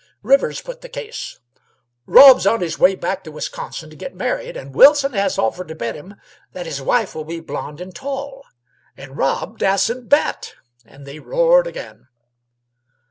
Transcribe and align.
Rivers 0.23 0.61
put 0.61 0.81
the 0.81 0.89
case. 0.89 1.37
"Rob's 2.07 2.47
on 2.47 2.61
his 2.61 2.79
way 2.79 2.95
back 2.95 3.23
to 3.23 3.31
Wisconsin 3.31 3.91
t' 3.91 3.95
get 3.95 4.15
married, 4.15 4.57
and 4.57 4.73
Wilson 4.73 5.13
has 5.13 5.37
offered 5.37 5.67
to 5.67 5.75
bet 5.75 5.93
him 5.93 6.15
that 6.53 6.65
his 6.65 6.81
wife 6.81 7.13
will 7.13 7.23
be 7.23 7.37
a 7.37 7.43
blonde 7.43 7.79
and 7.79 7.93
tall, 7.93 8.43
and 8.97 9.15
Rob 9.15 9.59
dassent 9.59 10.09
bet!" 10.09 10.55
And 10.85 11.05
they 11.05 11.19
roared 11.19 11.67
again. 11.67 12.07